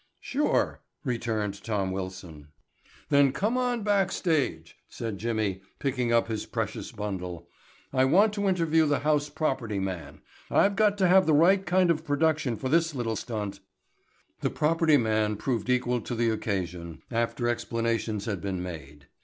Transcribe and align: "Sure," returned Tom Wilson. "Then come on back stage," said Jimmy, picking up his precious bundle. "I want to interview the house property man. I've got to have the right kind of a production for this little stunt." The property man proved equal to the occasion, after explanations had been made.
"Sure," 0.19 0.79
returned 1.03 1.63
Tom 1.63 1.91
Wilson. 1.91 2.47
"Then 3.09 3.31
come 3.31 3.55
on 3.55 3.83
back 3.83 4.11
stage," 4.11 4.75
said 4.89 5.19
Jimmy, 5.19 5.61
picking 5.77 6.11
up 6.11 6.27
his 6.27 6.47
precious 6.47 6.91
bundle. 6.91 7.47
"I 7.93 8.05
want 8.05 8.33
to 8.33 8.47
interview 8.47 8.87
the 8.87 9.01
house 9.01 9.29
property 9.29 9.77
man. 9.77 10.21
I've 10.49 10.75
got 10.75 10.97
to 10.97 11.07
have 11.07 11.27
the 11.27 11.35
right 11.35 11.63
kind 11.63 11.91
of 11.91 11.99
a 11.99 12.03
production 12.03 12.55
for 12.55 12.67
this 12.67 12.95
little 12.95 13.15
stunt." 13.15 13.59
The 14.39 14.49
property 14.49 14.97
man 14.97 15.35
proved 15.35 15.69
equal 15.69 16.01
to 16.01 16.15
the 16.15 16.31
occasion, 16.31 17.03
after 17.11 17.47
explanations 17.47 18.25
had 18.25 18.41
been 18.41 18.63
made. 18.63 19.05